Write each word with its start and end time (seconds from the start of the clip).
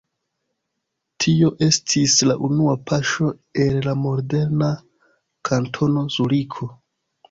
Tio 1.23 1.51
estis 1.65 2.17
la 2.31 2.39
unua 2.49 2.75
paŝo 2.93 3.31
al 3.69 3.81
la 3.91 3.97
moderna 4.09 4.75
Kantono 5.53 6.09
Zuriko. 6.21 6.77